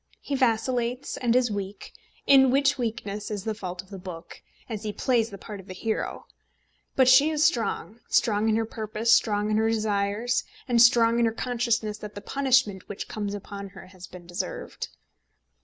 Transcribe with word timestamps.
He 0.19 0.33
vacillates 0.33 1.15
and 1.17 1.35
is 1.35 1.51
weak, 1.51 1.93
in 2.25 2.49
which 2.49 2.75
weakness 2.75 3.29
is 3.29 3.43
the 3.43 3.53
fault 3.53 3.83
of 3.83 3.91
the 3.91 3.99
book, 3.99 4.41
as 4.67 4.81
he 4.81 4.91
plays 4.91 5.29
the 5.29 5.37
part 5.37 5.59
of 5.59 5.67
hero. 5.69 6.25
But 6.95 7.07
she 7.07 7.29
is 7.29 7.45
strong 7.45 7.99
strong 8.09 8.49
in 8.49 8.55
her 8.55 8.65
purpose, 8.65 9.13
strong 9.13 9.51
in 9.51 9.57
her 9.57 9.69
desires, 9.69 10.43
and 10.67 10.81
strong 10.81 11.19
in 11.19 11.25
her 11.25 11.31
consciousness 11.31 11.99
that 11.99 12.15
the 12.15 12.21
punishment 12.21 12.89
which 12.89 13.07
comes 13.07 13.35
upon 13.35 13.69
her 13.69 13.85
has 13.85 14.07
been 14.07 14.25
deserved. 14.25 14.87